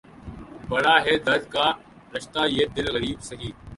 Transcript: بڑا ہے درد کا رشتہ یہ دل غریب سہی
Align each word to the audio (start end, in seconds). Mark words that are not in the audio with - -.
بڑا 0.69 0.95
ہے 1.05 1.13
درد 1.25 1.43
کا 1.53 1.67
رشتہ 2.13 2.41
یہ 2.49 2.65
دل 2.75 2.87
غریب 2.95 3.19
سہی 3.23 3.51